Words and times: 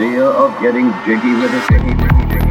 idea 0.00 0.24
of 0.24 0.52
getting 0.62 0.92
jiggy 1.04 1.34
with 1.34 1.50
it? 1.52 2.47